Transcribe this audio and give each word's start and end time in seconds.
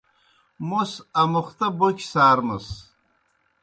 موْس 0.67 0.91
امُختہ 1.21 1.67
بوکیْ 1.77 2.05
سارمَس۔ 2.11 2.67